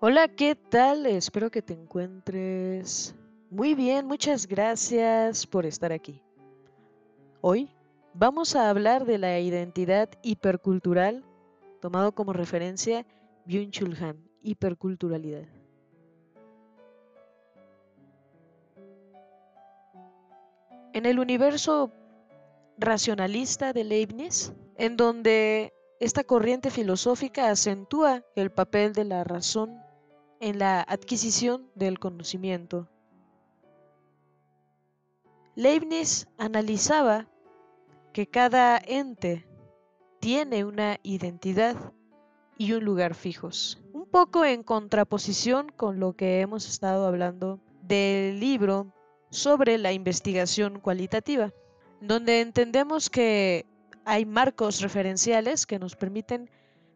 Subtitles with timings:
[0.00, 1.06] Hola, ¿qué tal?
[1.06, 3.14] Espero que te encuentres
[3.48, 4.06] muy bien.
[4.06, 6.20] Muchas gracias por estar aquí.
[7.40, 7.70] Hoy
[8.12, 11.24] vamos a hablar de la identidad hipercultural,
[11.80, 13.06] tomado como referencia
[13.46, 15.46] Byung-Chul Han, hiperculturalidad.
[20.92, 21.92] En el universo
[22.78, 29.83] racionalista de Leibniz, en donde esta corriente filosófica acentúa el papel de la razón
[30.40, 32.88] en la adquisición del conocimiento.
[35.54, 37.28] Leibniz analizaba
[38.12, 39.46] que cada ente
[40.20, 41.76] tiene una identidad
[42.56, 48.40] y un lugar fijos, un poco en contraposición con lo que hemos estado hablando del
[48.40, 48.92] libro
[49.30, 51.52] sobre la investigación cualitativa,
[52.00, 53.66] donde entendemos que
[54.04, 56.50] hay marcos referenciales que nos permiten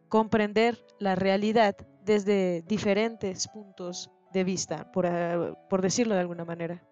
[0.07, 1.75] comprender la realidad
[2.09, 6.83] desde diferentes puntos de vista, por, ah, por, decirlo de alguna manera.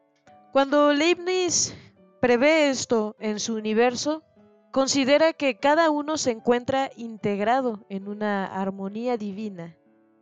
[0.54, 1.74] Cuando Leibniz
[2.22, 4.22] prevé esto en su universo,
[4.72, 9.76] considera que cada uno se encuentra integrado en una armonía divina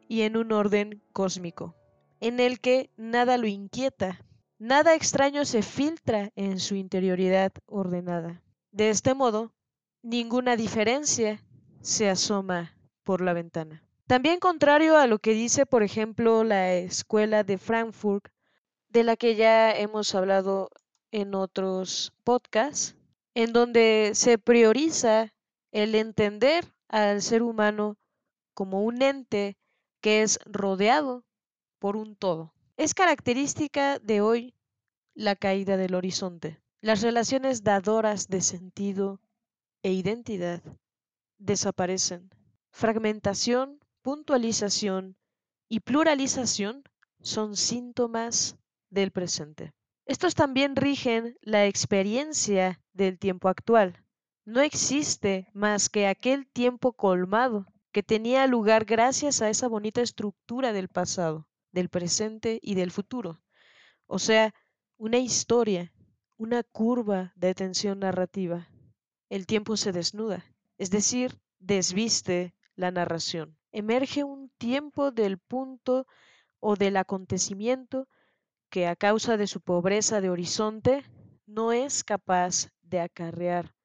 [0.07, 1.75] y en un orden cósmico,
[2.21, 4.21] en el que nada lo inquieta,
[4.59, 8.41] nada extraño se filtra en su interioridad ordenada.
[8.71, 9.52] De este modo,
[10.03, 11.43] ninguna diferencia
[11.81, 13.84] se asoma por la ventana.
[14.08, 18.28] También contrario a lo que dice, por ejemplo, la escuela de Frankfurt,
[18.89, 20.70] de la que ya hemos hablado
[21.11, 22.95] en otros podcasts,
[23.33, 25.33] en donde se prioriza
[25.72, 27.98] el entender al ser humano
[28.53, 29.58] como un ente
[30.02, 31.26] que es rodeado
[31.80, 32.53] por un todo.
[32.78, 34.53] Es característica de hoy
[35.16, 36.61] la caída del horizonte.
[36.80, 39.20] Las relaciones dadoras de sentido
[39.81, 40.61] e identidad
[41.39, 42.30] desaparecen.
[42.70, 45.17] Fragmentación, puntualización
[45.67, 46.84] y pluralización
[47.22, 48.56] son síntomas
[48.92, 49.73] del presente.
[50.05, 54.05] Estos también rigen la experiencia del tiempo actual.
[54.45, 60.71] No existe más que aquel tiempo colmado que tenía lugar gracias a esa bonita estructura
[60.71, 63.42] del pasado, del presente y del futuro.
[64.05, 64.54] O sea,
[64.98, 65.92] una historia,
[66.38, 68.70] una curva de tensión narrativa
[69.30, 70.45] el tiempo se desnuda,
[70.77, 73.58] es decir, desviste la narración.
[73.75, 76.08] Emerge un tiempo del punto
[76.61, 78.08] o del acontecimiento
[78.69, 81.03] que a causa de su pobreza de horizonte
[81.45, 83.75] no es capaz de acarrear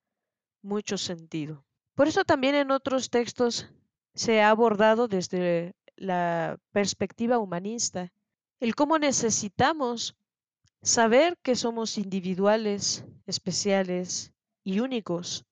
[0.63, 1.65] mucho sentido.
[1.97, 3.69] Por eso también en otros textos
[4.15, 8.13] se ha abordado desde la perspectiva humanista
[8.61, 10.17] el cómo necesitamos
[10.83, 15.47] saber que somos individuales, especiales, y únicos,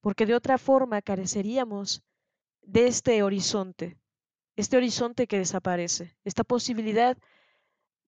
[0.00, 2.02] porque de otra forma careceríamos
[2.66, 3.98] de este horizonte,
[4.56, 7.16] este horizonte que desaparece, esta posibilidad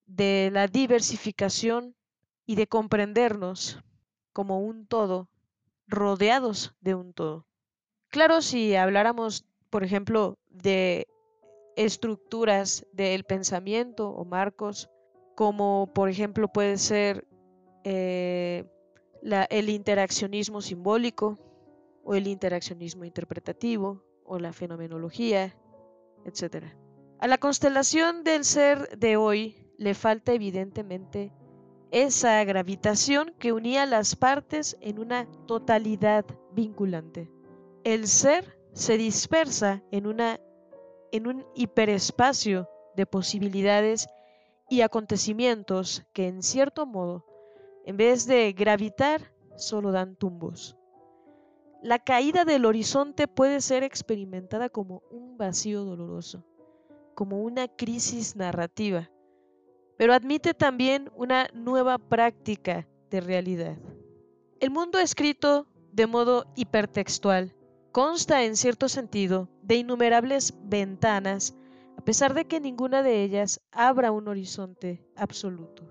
[0.05, 1.95] de la diversificación
[2.45, 3.83] y de comprendernos
[4.33, 5.29] como un todo,
[5.87, 7.45] rodeados de un todo.
[8.09, 11.07] Claro, si habláramos, por ejemplo, de
[11.75, 14.89] estructuras del pensamiento o marcos,
[15.35, 17.27] como por ejemplo puede ser
[17.83, 18.65] eh,
[19.21, 21.37] el interaccionismo simbólico
[22.03, 25.55] o el interaccionismo interpretativo o la fenomenología,
[26.25, 26.65] etc.
[27.19, 31.31] A la constelación del ser de hoy le falta evidentemente
[31.89, 37.31] esa gravitación que unía las partes en una totalidad vinculante.
[37.83, 40.39] El ser se dispersa en, una,
[41.11, 44.07] en un hiperespacio de posibilidades
[44.69, 47.25] y acontecimientos que en cierto modo
[47.87, 50.76] en vez de gravitar, solo dan tumbos.
[51.81, 56.43] La caída del horizonte puede ser experimentada como un vacío doloroso,
[57.13, 59.11] como una crisis narrativa,
[59.95, 63.77] pero admite también una nueva práctica de realidad.
[64.59, 67.53] El mundo escrito de modo hipertextual
[67.91, 71.55] consta en cierto sentido de innumerables ventanas,
[71.95, 75.83] a pesar de que ninguna de ellas abra un horizonte absoluto.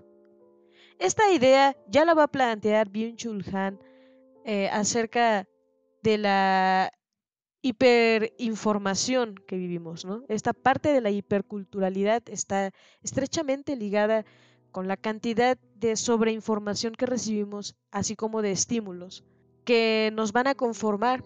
[0.99, 3.79] Esta idea ya la va a plantear Byung-Chul Han
[4.45, 5.47] eh, acerca
[6.03, 6.91] de la
[7.61, 10.23] hiperinformación que vivimos, ¿no?
[10.29, 12.71] Esta parte de la hiperculturalidad está
[13.01, 14.25] estrechamente ligada
[14.71, 19.23] con la cantidad de sobreinformación que recibimos, así como de estímulos
[19.67, 21.25] que nos van a conformar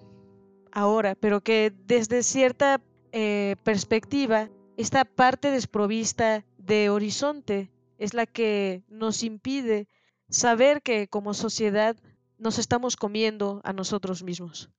[0.71, 2.81] ahora, pero que desde cierta
[3.11, 7.69] eh, perspectiva, esta parte desprovista de horizonte
[7.99, 9.87] es la que nos impide
[10.27, 11.95] saber que como sociedad
[12.41, 14.71] nos estamos comiendo a nosotros mismos.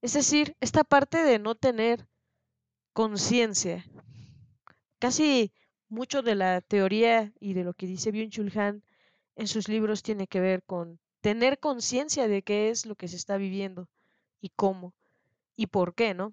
[0.00, 2.06] Es decir, esta parte de no tener
[2.92, 3.84] conciencia.
[5.00, 5.52] Casi
[5.88, 8.84] mucho de la teoría y de lo que dice Byung-Chul Han
[9.34, 13.16] en sus libros tiene que ver con tener conciencia de qué es lo que se
[13.16, 13.88] está viviendo
[14.40, 14.94] y cómo
[15.56, 16.32] y por qué, ¿no?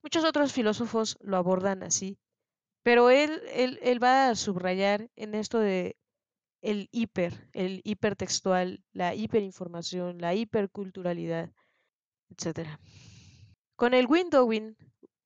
[0.00, 2.18] Muchos otros filósofos lo abordan así,
[2.84, 5.96] pero él, él, él va a subrayar en esto de
[6.60, 11.52] el hiper, el hipertextual, la hiperinformación, la hiperculturalidad,
[12.30, 12.68] etc.
[13.76, 14.76] Con el windowing,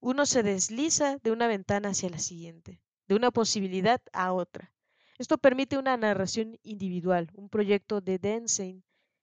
[0.00, 4.73] uno se desliza de una ventana hacia la siguiente, de una posibilidad a otra.
[5.19, 8.82] Esto permite una narración individual, un proyecto de dancing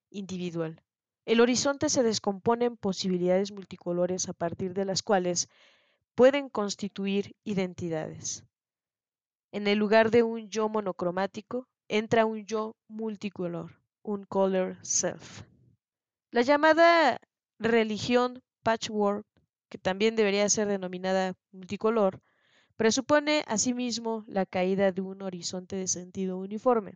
[0.09, 0.81] individual.
[1.25, 5.47] El horizonte se descompone en posibilidades multicolores a partir de las cuales
[6.15, 8.43] pueden constituir identidades.
[9.51, 15.41] En el lugar de un yo monocromático, entra un yo multicolor, un color self.
[16.31, 17.19] La llamada
[17.57, 19.25] religión patchwork,
[19.69, 22.21] que también debería ser denominada multicolor,
[22.77, 26.93] presupone asimismo la caída de un horizonte de sentido uniforme.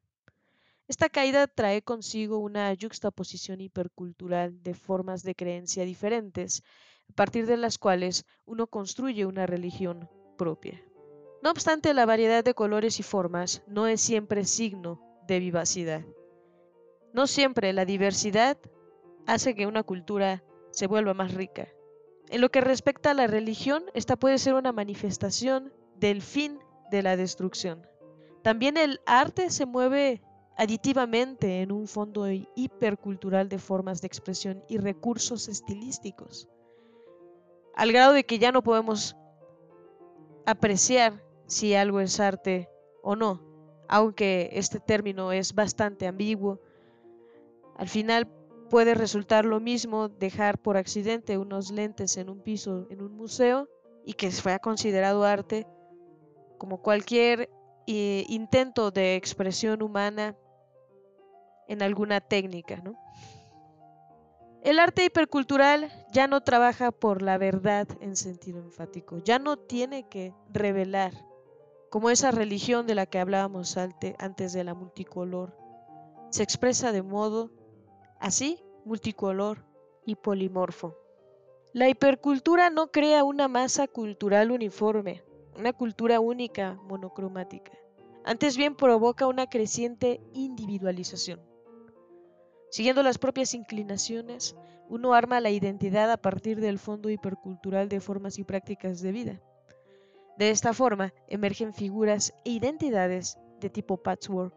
[0.87, 6.61] Esta caída trae consigo una juxtaposición hipercultural de formas de creencia diferentes,
[7.09, 10.07] a partir de las cuales uno construye una religión
[10.37, 10.81] propia.
[11.43, 16.05] No obstante, la variedad de colores y formas no es siempre signo de vivacidad.
[17.11, 18.57] No siempre la diversidad
[19.27, 20.41] hace que una cultura
[20.71, 21.67] se vuelva más rica.
[22.29, 26.59] En lo que respecta a la religión, esta puede ser una manifestación del fin
[26.89, 27.85] de la destrucción.
[28.41, 30.21] También el arte se mueve
[30.55, 32.25] aditivamente en un fondo
[32.55, 36.47] hipercultural de formas de expresión y recursos estilísticos,
[37.75, 39.17] al grado de que ya no podemos
[40.45, 42.67] apreciar si algo es arte
[43.01, 43.41] o no,
[43.87, 46.59] aunque este término es bastante ambiguo.
[47.77, 48.27] Al final
[48.69, 53.69] puede resultar lo mismo dejar por accidente unos lentes en un piso en un museo
[54.03, 55.67] y que sea considerado arte
[56.57, 57.49] como cualquier
[57.87, 60.35] eh, intento de expresión humana
[61.67, 62.81] en alguna técnica.
[64.63, 70.07] El arte hipercultural ya no trabaja por la verdad en sentido enfático, ya no tiene
[70.07, 71.13] que revelar
[71.93, 75.55] como esa religión de la que hablábamos antes de la multicolor,
[76.31, 77.51] se expresa de modo
[78.19, 79.63] así multicolor
[80.03, 80.97] y polimorfo.
[81.71, 85.21] La hipercultura no crea una masa cultural uniforme,
[85.55, 87.73] una cultura única, monocromática.
[88.25, 91.41] Antes bien provoca una creciente individualización.
[92.71, 94.55] Siguiendo las propias inclinaciones,
[94.89, 99.41] uno arma la identidad a partir del fondo hipercultural de formas y prácticas de vida.
[100.37, 104.53] De esta forma emergen figuras e identidades de tipo patchwork.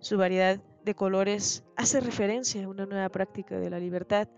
[0.00, 4.28] Su variedad de colores hace referencia a una nueva práctica de la libertad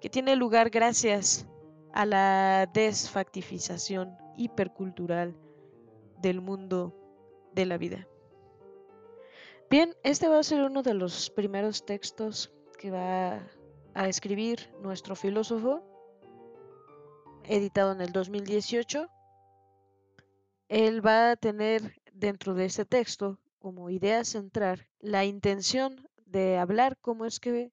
[0.00, 1.46] que tiene lugar gracias
[1.92, 5.36] a la desfactificación hipercultural
[6.20, 6.94] del mundo
[7.54, 8.06] de la vida.
[9.70, 13.40] Bien, este va a ser uno de los primeros textos que va
[13.94, 15.82] a escribir nuestro filósofo,
[17.44, 19.08] editado en el 2018
[20.68, 26.96] él va a tener dentro de ese texto como idea central la intención de hablar
[27.00, 27.72] cómo es que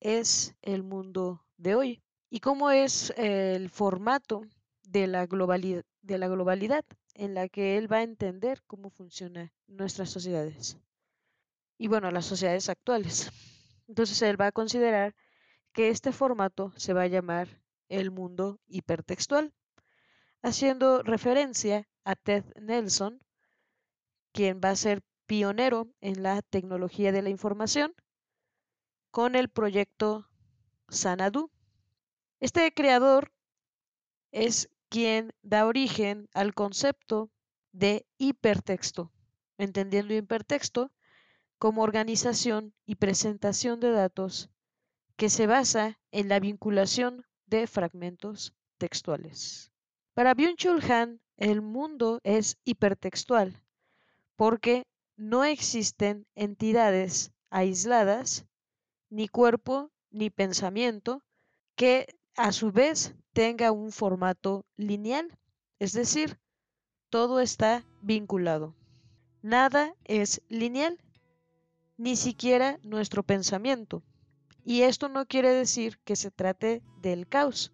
[0.00, 4.42] es el mundo de hoy y cómo es el formato
[4.82, 9.52] de la globalidad, de la globalidad en la que él va a entender cómo funcionan
[9.66, 10.78] nuestras sociedades
[11.80, 13.32] y bueno, las sociedades actuales.
[13.88, 15.14] Entonces él va a considerar
[15.72, 17.48] que este formato se va a llamar
[17.88, 19.54] el mundo hipertextual,
[20.42, 23.22] haciendo referencia a Ted Nelson,
[24.32, 27.94] quien va a ser pionero en la tecnología de la información,
[29.12, 30.28] con el proyecto
[30.88, 31.52] Sanadu.
[32.40, 33.32] Este creador
[34.32, 37.30] es quien da origen al concepto
[37.70, 39.12] de hipertexto,
[39.56, 40.90] entendiendo hipertexto
[41.58, 44.50] como organización y presentación de datos
[45.14, 49.70] que se basa en la vinculación de fragmentos textuales.
[50.14, 50.82] Para Byung-Chul
[51.40, 53.60] el mundo es hipertextual
[54.36, 58.46] porque no existen entidades aisladas,
[59.08, 61.22] ni cuerpo, ni pensamiento,
[61.74, 62.06] que
[62.36, 65.38] a su vez tenga un formato lineal,
[65.78, 66.38] es decir,
[67.08, 68.76] todo está vinculado.
[69.42, 70.98] Nada es lineal,
[71.96, 74.02] ni siquiera nuestro pensamiento.
[74.64, 77.72] Y esto no quiere decir que se trate del caos.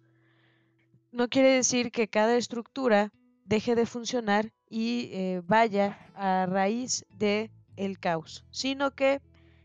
[1.11, 3.11] No quiere decir que cada estructura
[3.47, 9.21] deje de funcionar y eh, vaya a raíz de el caos, sino que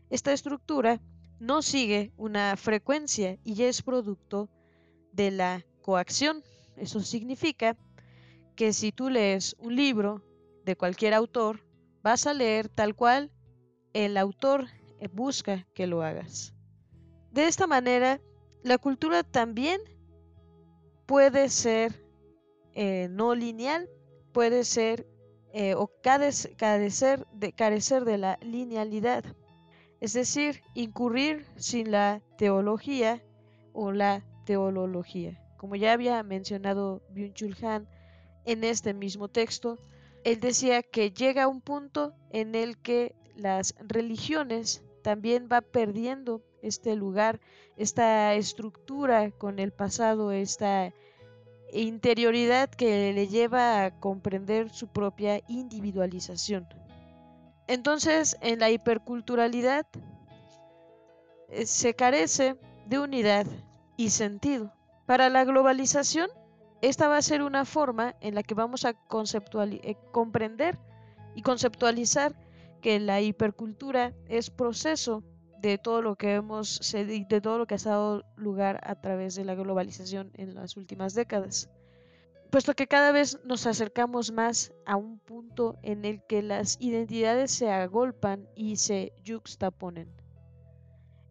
[0.09, 1.01] esta estructura
[1.39, 4.49] no sigue una frecuencia y es producto
[5.11, 6.43] de la coacción.
[6.77, 7.75] Eso significa
[8.55, 10.23] que si tú lees un libro
[10.63, 11.59] de cualquier autor,
[12.01, 13.31] vas a leer tal cual
[13.93, 14.67] el autor
[15.11, 16.53] busca que lo hagas.
[17.31, 18.21] De esta manera,
[18.63, 19.81] la cultura también
[21.05, 22.02] puede ser
[22.73, 23.89] eh, no lineal,
[24.31, 25.07] puede ser
[25.53, 29.23] eh, o carecer de, carecer de la linealidad,
[30.01, 33.23] es decir, incurrir sin la teología
[33.71, 35.39] o la teología.
[35.57, 37.87] Como ya había mencionado Byung-Chul Han
[38.45, 39.77] en este mismo texto,
[40.23, 46.95] él decía que llega un punto en el que las religiones también va perdiendo este
[46.95, 47.39] lugar,
[47.77, 50.93] esta estructura con el pasado, esta
[51.73, 56.67] interioridad que le lleva a comprender su propia individualización.
[57.67, 59.85] Entonces, en la hiperculturalidad
[61.49, 63.47] eh, se carece de unidad
[63.97, 64.73] y sentido.
[65.05, 66.29] Para la globalización,
[66.81, 70.77] esta va a ser una forma en la que vamos a eh, comprender
[71.35, 72.35] y conceptualizar
[72.81, 75.23] que la hipercultura es proceso
[75.63, 79.45] de todo lo que hemos de todo lo que ha dado lugar a través de
[79.45, 81.69] la globalización en las últimas décadas.
[82.51, 87.51] Puesto que cada vez nos acercamos más a un punto en el que las identidades
[87.51, 90.11] se agolpan y se juxtaponen.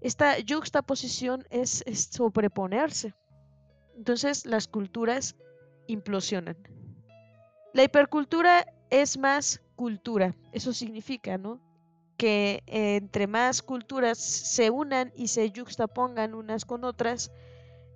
[0.01, 3.15] Esta juxtaposición es, es sobreponerse.
[3.97, 5.37] Entonces las culturas
[5.87, 6.57] implosionan.
[7.75, 10.35] La hipercultura es más cultura.
[10.53, 11.61] Eso significa, ¿no?
[12.23, 17.33] Que entre más culturas se unan y se juxtapongan unas con otras,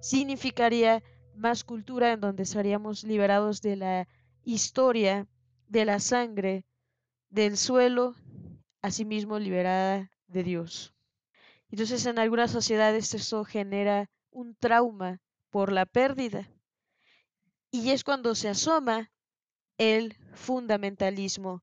[0.00, 1.04] significaría
[1.36, 4.08] más cultura en donde estaríamos liberados de la
[4.42, 5.28] historia,
[5.68, 6.64] de la sangre,
[7.30, 8.16] del suelo,
[8.82, 10.92] asimismo liberada de Dios.
[11.70, 16.50] Entonces en algunas sociedades eso genera un trauma por la pérdida.
[17.70, 19.12] Y es cuando se asoma
[19.78, 21.62] el fundamentalismo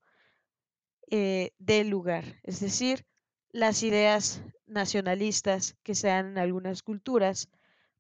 [1.10, 3.06] eh, del lugar, es decir,
[3.52, 7.50] las ideas nacionalistas que se dan en algunas culturas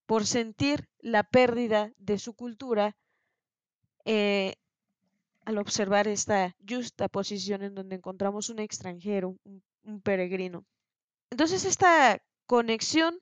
[0.05, 2.95] por sentir la pérdida de su cultura
[4.05, 4.55] eh,
[5.45, 9.37] al observar esta justa posición en donde encontramos un extranjero,
[9.83, 10.65] un peregrino.
[11.29, 13.19] Entonces esta conexión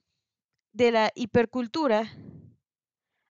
[0.73, 2.11] de la hipercultura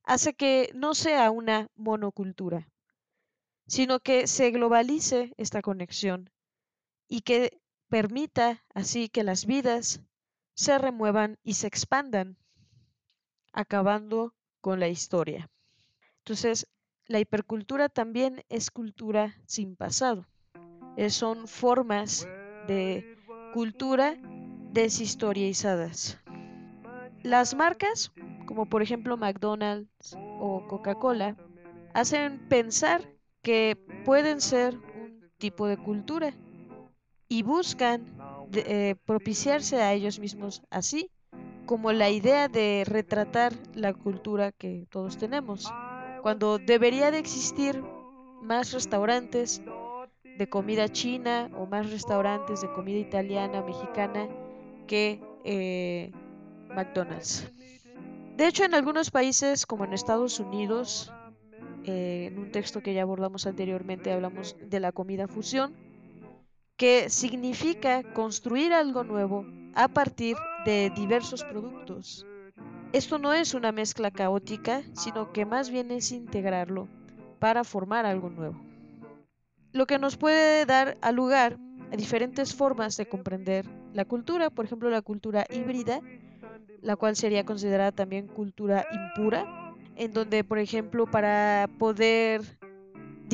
[0.03, 2.69] hace que no sea una monocultura,
[3.67, 6.29] sino que se globalice esta conexión
[7.11, 9.99] y que permita así que las vidas
[10.53, 12.37] se remuevan y se expandan,
[13.51, 15.49] acabando con la historia.
[16.19, 16.69] Entonces,
[17.07, 20.25] la hipercultura también es cultura sin pasado.
[21.09, 22.25] Son formas
[22.69, 23.17] de
[23.53, 24.15] cultura
[24.71, 26.17] deshistorizadas.
[27.23, 28.13] Las marcas,
[28.45, 31.35] como por ejemplo McDonald's o Coca-Cola,
[31.93, 33.05] hacen pensar
[33.41, 33.75] que
[34.05, 36.33] pueden ser un tipo de cultura
[37.31, 38.03] y buscan
[38.51, 41.09] eh, propiciarse a ellos mismos así,
[41.65, 45.71] como la idea de retratar la cultura que todos tenemos,
[46.23, 47.81] cuando debería de existir
[48.41, 49.61] más restaurantes
[50.37, 54.27] de comida china o más restaurantes de comida italiana, mexicana
[54.85, 56.11] que eh,
[56.75, 57.49] McDonald's.
[58.35, 61.13] De hecho, en algunos países como en Estados Unidos,
[61.85, 65.73] eh, en un texto que ya abordamos anteriormente, hablamos de la comida fusión,
[66.81, 69.45] que significa construir algo nuevo
[69.75, 70.35] a partir
[70.65, 72.25] de diversos productos.
[72.91, 76.87] Esto no es una mezcla caótica, sino que más bien es integrarlo
[77.37, 78.59] para formar algo nuevo.
[79.73, 81.59] Lo que nos puede dar a lugar
[81.93, 86.01] a diferentes formas de comprender la cultura, por ejemplo la cultura híbrida,
[86.81, 92.41] la cual sería considerada también cultura impura, en donde, por ejemplo, para poder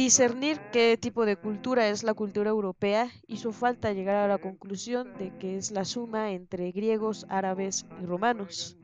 [0.04, 5.12] discernir qué tipo de cultura es la cultura europea, hizo falta llegar a la conclusión
[5.18, 8.78] de que es la suma entre griegos, árabes y romanos.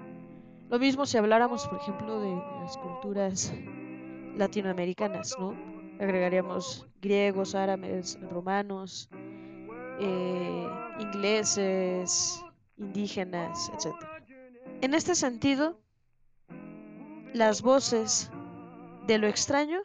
[0.70, 3.54] Lo mismo si habláramos, por ejemplo, de las culturas
[4.36, 5.56] latinoamericanas, ¿no?
[6.00, 9.08] Agregaríamos griegos, árabes, romanos,
[10.00, 10.68] eh,
[11.00, 12.44] ingleses,
[12.78, 13.94] indígenas, etc.
[14.82, 15.80] En este sentido,
[17.34, 18.32] las voces
[19.06, 19.80] de lo extraño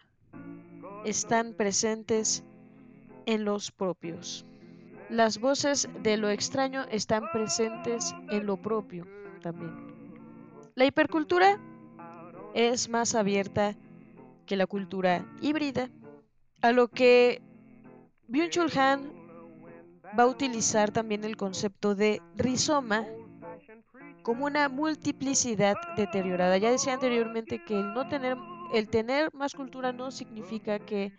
[1.04, 2.44] están presentes
[3.26, 4.44] en los propios.
[5.08, 9.06] Las voces de lo extraño están presentes en lo propio
[9.42, 9.74] también.
[10.74, 11.58] La hipercultura
[12.54, 13.74] es más abierta
[14.46, 15.90] que la cultura híbrida,
[16.62, 17.40] a lo que
[18.28, 19.12] Byung-Chul Han
[20.18, 23.06] va a utilizar también el concepto de rizoma
[24.22, 26.58] como una multiplicidad deteriorada.
[26.58, 28.36] Ya decía anteriormente que el no tener
[28.72, 31.12] el tener más cultura no significa que,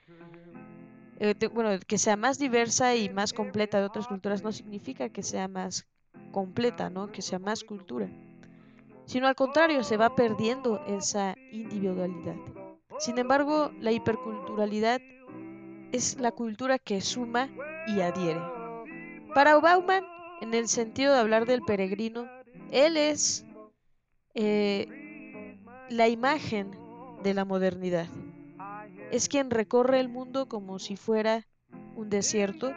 [1.19, 5.23] eh, bueno, que sea más diversa y más completa de otras culturas, no significa que
[5.23, 5.87] sea más
[6.31, 7.11] completa, ¿no?
[7.11, 8.09] Que sea más cultura.
[9.05, 12.35] Sino al contrario, se va perdiendo esa individualidad.
[12.99, 15.01] Sin embargo, la hiperculturalidad
[15.91, 17.49] es la cultura que suma
[17.87, 18.41] y adhiere.
[19.33, 20.03] Para Bauman,
[20.41, 22.27] en el sentido de hablar del peregrino,
[22.71, 23.45] él es
[24.35, 25.57] eh,
[25.89, 26.71] la imagen
[27.23, 28.07] de la modernidad.
[29.11, 31.47] Es quien recorre el mundo como si fuera
[31.95, 32.73] un desierto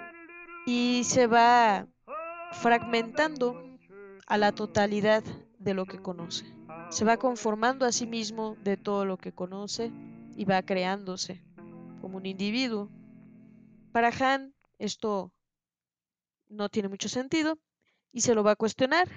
[0.67, 1.87] y se va
[2.53, 3.79] fragmentando
[4.27, 5.23] a la totalidad
[5.59, 6.45] de lo que conoce.
[6.91, 9.93] Se va conformando a sí mismo de todo lo que conoce
[10.37, 11.43] y va creándose
[12.01, 12.91] como un individuo.
[13.93, 15.33] Para Han esto
[16.49, 17.59] no tiene mucho sentido
[18.13, 19.09] y se lo va a cuestionar.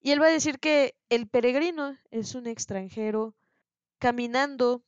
[0.00, 3.34] Y él va a decir que el peregrino es un extranjero
[4.02, 4.82] caminando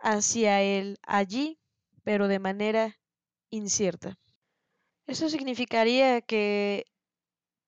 [0.00, 1.60] hacia él allí,
[2.02, 2.98] pero de manera
[3.50, 4.18] incierta.
[5.06, 6.84] Eso significaría que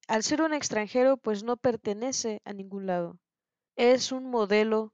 [0.08, 3.20] al ser un extranjero, pues no pertenece a ningún lado.
[3.76, 4.92] Es un modelo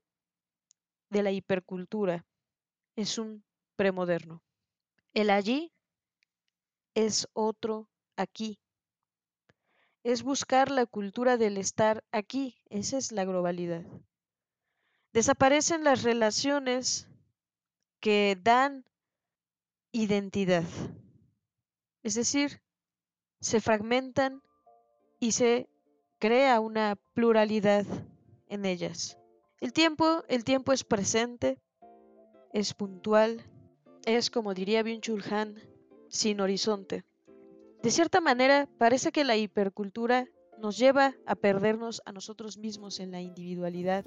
[1.08, 2.26] de la hipercultura.
[2.94, 3.42] Es un
[3.76, 4.42] premoderno.
[5.14, 5.72] El allí
[6.94, 8.60] es otro aquí.
[10.04, 12.58] Es buscar la cultura del estar aquí.
[12.68, 13.86] Esa es la globalidad.
[15.12, 17.08] Desaparecen las relaciones
[18.00, 18.84] que dan
[19.92, 20.64] identidad.
[22.02, 22.60] Es decir,
[23.40, 24.42] se fragmentan
[25.18, 25.68] y se
[26.18, 27.84] crea una pluralidad
[28.48, 29.18] en ellas.
[29.60, 31.58] El tiempo, el tiempo es presente,
[32.52, 33.42] es puntual,
[34.04, 35.22] es, como diría Byung-Chul
[36.08, 37.04] sin horizonte.
[37.82, 40.26] De cierta manera, parece que la hipercultura
[40.58, 44.04] nos lleva a perdernos a nosotros mismos en la individualidad,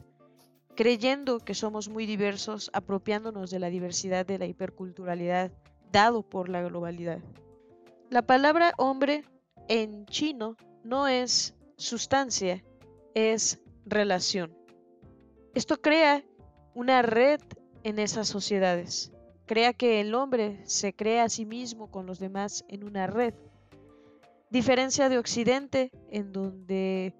[0.75, 5.51] creyendo que somos muy diversos, apropiándonos de la diversidad de la hiperculturalidad
[5.91, 7.19] dado por la globalidad.
[8.09, 9.23] La palabra hombre
[9.67, 12.63] en chino no es sustancia,
[13.13, 14.57] es relación.
[15.53, 16.23] Esto crea
[16.73, 17.41] una red
[17.83, 19.11] en esas sociedades.
[19.45, 23.33] Crea que el hombre se crea a sí mismo con los demás en una red.
[24.51, 27.13] Diferencia de Occidente, en donde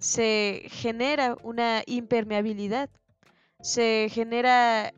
[0.00, 2.90] se genera una impermeabilidad,
[3.60, 4.92] se genera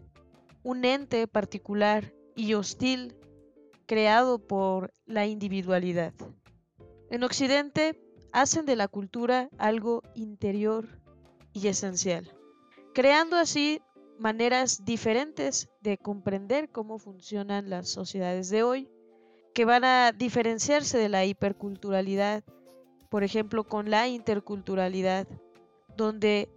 [0.63, 3.17] un ente particular y hostil
[3.87, 6.15] creado por la individualidad.
[7.11, 8.01] En Occidente
[8.33, 10.87] hacen de la cultura algo interior
[11.53, 12.33] y esencial,
[12.95, 13.83] creando así
[14.19, 18.89] maneras diferentes de comprender cómo funcionan las sociedades de hoy,
[19.53, 22.45] que van a diferenciarse de la hiperculturalidad,
[23.13, 25.29] por ejemplo, con la interculturalidad,
[25.99, 26.49] donde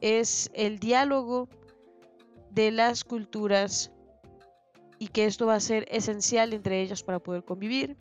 [0.00, 1.48] es el diálogo
[2.52, 3.90] de las culturas
[5.00, 7.96] y que esto va a ser esencial entre ellas para poder convivir.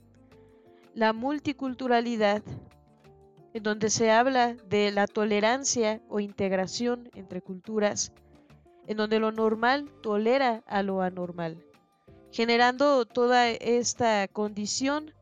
[0.93, 2.43] La multiculturalidad,
[3.55, 8.13] en donde se habla de la tolerancia o integración entre culturas,
[8.85, 11.65] en donde lo normal tolera a lo anormal,
[12.31, 15.15] generando toda esta condición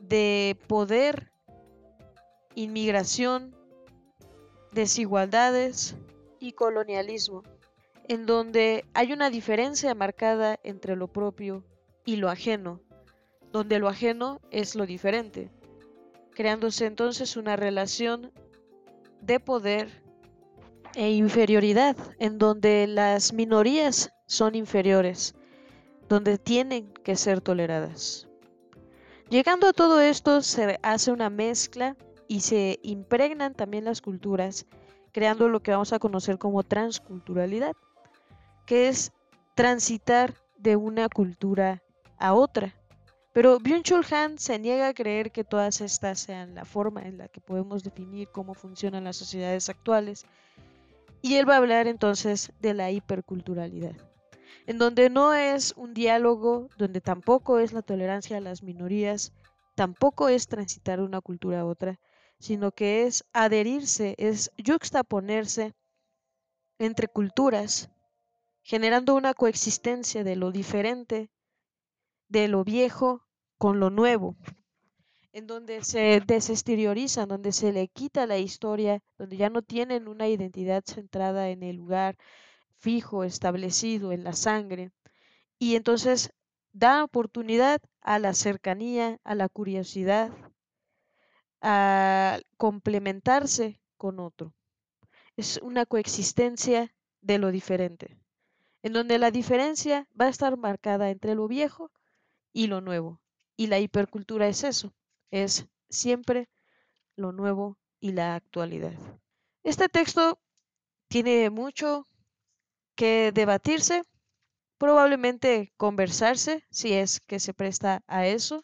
[0.00, 1.33] de poder,
[2.54, 3.54] inmigración,
[4.72, 5.96] desigualdades
[6.40, 7.42] y colonialismo,
[8.08, 11.64] en donde hay una diferencia marcada entre lo propio
[12.04, 12.80] y lo ajeno,
[13.52, 15.50] donde lo ajeno es lo diferente,
[16.34, 18.32] creándose entonces una relación
[19.20, 20.02] de poder
[20.94, 25.34] e inferioridad, en donde las minorías son inferiores,
[26.08, 28.28] donde tienen que ser toleradas.
[29.30, 31.96] Llegando a todo esto se hace una mezcla
[32.28, 34.66] y se impregnan también las culturas,
[35.12, 37.72] creando lo que vamos a conocer como transculturalidad,
[38.66, 39.12] que es
[39.54, 41.82] transitar de una cultura
[42.18, 42.74] a otra.
[43.32, 47.40] Pero Byung-Chul se niega a creer que todas estas sean la forma en la que
[47.40, 50.24] podemos definir cómo funcionan las sociedades actuales
[51.20, 53.96] y él va a hablar entonces de la hiperculturalidad,
[54.66, 59.32] en donde no es un diálogo, donde tampoco es la tolerancia a las minorías,
[59.74, 61.98] tampoco es transitar de una cultura a otra,
[62.44, 65.72] sino que es adherirse, es yuxtaponerse
[66.78, 67.88] entre culturas,
[68.62, 71.30] generando una coexistencia de lo diferente,
[72.28, 73.22] de lo viejo
[73.56, 74.36] con lo nuevo
[75.32, 80.28] en donde se desexteriorizan, donde se le quita la historia, donde ya no tienen una
[80.28, 82.18] identidad centrada en el lugar
[82.78, 84.92] fijo, establecido, en la sangre.
[85.58, 86.30] Y entonces
[86.72, 90.30] da oportunidad a la cercanía, a la curiosidad,
[91.64, 94.54] a complementarse con otro.
[95.36, 98.18] Es una coexistencia de lo diferente,
[98.82, 101.90] en donde la diferencia va a estar marcada entre lo viejo
[102.52, 103.22] y lo nuevo.
[103.56, 104.94] Y la hipercultura es eso,
[105.30, 106.50] es siempre
[107.16, 108.92] lo nuevo y la actualidad.
[109.62, 110.38] Este texto
[111.08, 112.06] tiene mucho
[112.94, 114.02] que debatirse,
[114.76, 118.60] probablemente conversarse, si es que se presta a eso.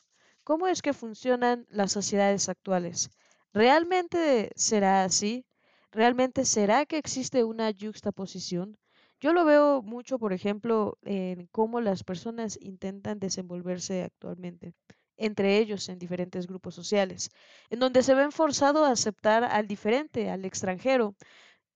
[0.50, 3.10] ¿Cómo es que funcionan las sociedades actuales?
[3.52, 5.46] ¿Realmente será así?
[5.92, 8.76] ¿Realmente será que existe una juxtaposición?
[9.20, 14.74] Yo lo veo mucho, por ejemplo, en cómo las personas intentan desenvolverse actualmente
[15.16, 17.30] entre ellos en diferentes grupos sociales,
[17.68, 21.14] en donde se ven forzados a aceptar al diferente, al extranjero,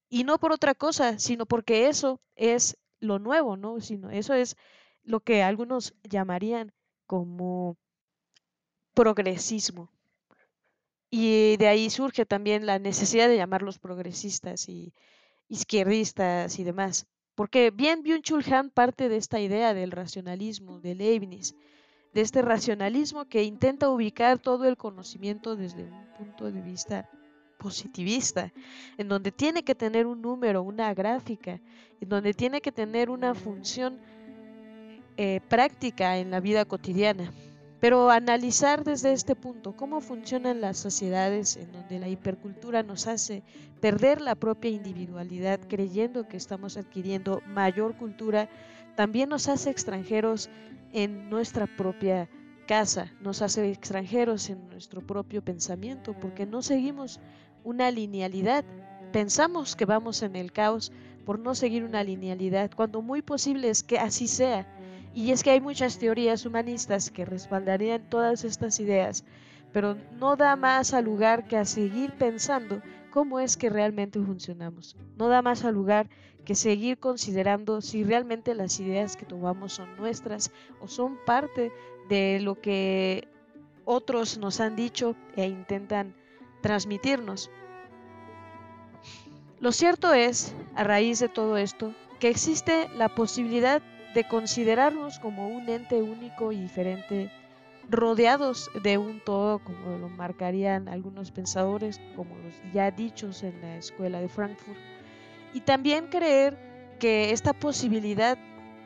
[0.08, 3.80] y no por otra cosa, sino porque eso es lo nuevo, ¿no?
[3.80, 4.56] Sino eso es
[5.04, 6.72] lo que algunos llamarían
[7.06, 7.76] como
[8.94, 9.90] progresismo.
[11.11, 14.92] Y de ahí surge también la necesidad de llamarlos progresistas y
[15.48, 17.07] izquierdistas y demás.
[17.35, 21.54] Porque bien Byung-Chul Han parte de esta idea del racionalismo, de Leibniz,
[22.12, 27.11] de este racionalismo que intenta ubicar todo el conocimiento desde un punto de vista
[27.59, 28.52] positivista,
[28.98, 31.61] en donde tiene que tener un número, una gráfica,
[32.00, 33.98] en donde tiene que tener una función
[35.16, 37.33] eh, práctica en la vida cotidiana.
[37.85, 43.42] Pero analizar desde este punto cómo funcionan las sociedades en donde la hipercultura nos hace
[43.83, 48.49] perder la propia individualidad creyendo que estamos adquiriendo mayor cultura,
[48.97, 50.49] también nos hace extranjeros
[50.94, 52.31] en nuestra propia
[52.66, 57.20] casa, nos hace extranjeros en nuestro propio pensamiento porque no seguimos
[57.64, 58.64] una linealidad.
[59.12, 60.90] Pensamos que vamos en el caos
[61.27, 64.73] por no seguir una linealidad, cuando muy posible es que así sea
[65.14, 69.24] y es que hay muchas teorías humanistas que respaldarían todas estas ideas,
[69.72, 74.96] pero no da más al lugar que a seguir pensando cómo es que realmente funcionamos.
[75.16, 76.09] No da más al lugar
[76.44, 80.50] que seguir considerando si realmente las ideas que tomamos son nuestras
[80.81, 81.72] o son parte
[82.09, 83.29] de lo que
[83.85, 86.14] otros nos han dicho e intentan
[86.61, 87.50] transmitirnos.
[89.61, 93.81] Lo cierto es, a raíz de todo esto, que existe la posibilidad
[94.14, 97.31] de considerarnos como un ente único y diferente,
[97.90, 103.77] rodeados de un todo, como lo marcarían algunos pensadores, como los ya dichos en la
[103.77, 104.79] escuela de Frankfurt,
[105.53, 106.57] y también creer
[106.98, 108.38] que esta posibilidad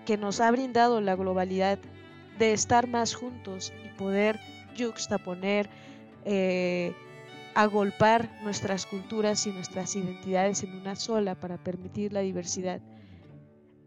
[0.05, 1.79] que nos ha brindado la globalidad
[2.39, 4.41] de estar más juntos y poder
[4.77, 5.69] juxtaponer,
[6.25, 6.95] eh,
[7.55, 12.81] agolpar nuestras culturas y nuestras identidades en una sola para permitir la diversidad,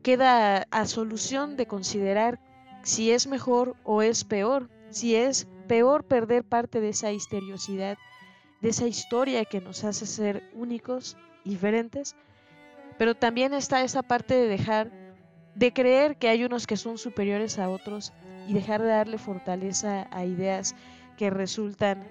[0.01, 2.39] queda a solución de considerar
[2.83, 7.97] si es mejor o es peor, si es peor perder parte de esa histeriosidad,
[8.61, 12.15] de esa historia que nos hace ser únicos, diferentes,
[12.97, 14.91] pero también está esa parte de dejar
[15.55, 18.13] de creer que hay unos que son superiores a otros
[18.47, 20.75] y dejar de darle fortaleza a ideas
[21.17, 22.07] que resultan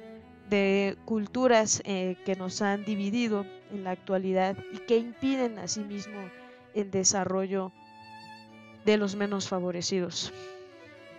[0.48, 6.18] de culturas eh, que nos han dividido en la actualidad y que impiden asimismo
[6.74, 7.72] el desarrollo
[8.84, 10.32] de los menos favorecidos.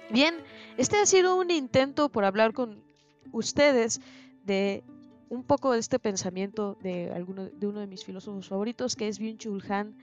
[0.09, 0.35] Bien,
[0.77, 2.83] este ha sido un intento por hablar con
[3.31, 4.01] ustedes
[4.43, 4.83] de
[5.29, 9.19] un poco de este pensamiento de, alguno, de uno de mis filósofos favoritos, que es
[9.19, 9.95] Byung-Chul Han.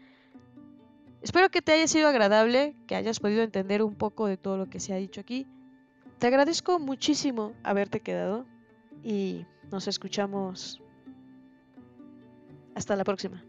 [1.20, 4.70] Espero que te haya sido agradable, que hayas podido entender un poco de todo lo
[4.70, 5.46] que se ha dicho aquí.
[6.18, 8.46] Te agradezco muchísimo haberte quedado
[9.04, 10.80] y nos escuchamos
[12.74, 13.44] hasta la próxima.